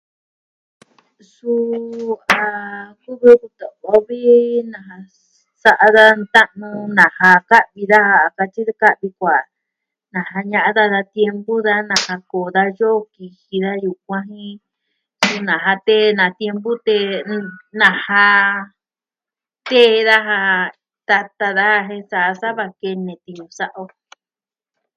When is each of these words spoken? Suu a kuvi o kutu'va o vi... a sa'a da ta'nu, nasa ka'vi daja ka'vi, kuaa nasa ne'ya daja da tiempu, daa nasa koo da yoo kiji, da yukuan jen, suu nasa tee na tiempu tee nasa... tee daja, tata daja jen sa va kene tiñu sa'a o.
Suu 1.31 2.11
a 2.39 2.43
kuvi 3.01 3.27
o 3.33 3.35
kutu'va 3.41 3.87
o 3.95 3.97
vi... 4.07 4.19
a 4.79 4.81
sa'a 5.63 5.87
da 5.97 6.05
ta'nu, 6.33 6.69
nasa 6.97 7.29
ka'vi 7.49 7.83
daja 7.91 8.77
ka'vi, 8.81 9.07
kuaa 9.19 9.45
nasa 10.13 10.37
ne'ya 10.49 10.61
daja 10.77 10.93
da 10.97 11.01
tiempu, 11.13 11.53
daa 11.67 11.81
nasa 11.89 12.13
koo 12.31 12.47
da 12.55 12.63
yoo 12.79 12.99
kiji, 13.13 13.55
da 13.65 13.71
yukuan 13.83 14.25
jen, 14.31 14.55
suu 15.25 15.41
nasa 15.49 15.73
tee 15.87 16.05
na 16.19 16.25
tiempu 16.39 16.71
tee 16.87 17.07
nasa... 17.79 18.23
tee 19.69 19.93
daja, 20.09 20.39
tata 21.07 21.47
daja 21.59 21.85
jen 21.87 22.03
sa 22.41 22.47
va 22.57 22.65
kene 22.81 23.13
tiñu 23.23 23.45
sa'a 23.57 23.77
o. 23.83 23.83